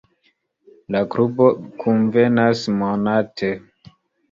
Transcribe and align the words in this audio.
La 0.95 1.01
klubo 1.15 1.51
kunvenas 1.85 2.65
monate. 2.81 3.55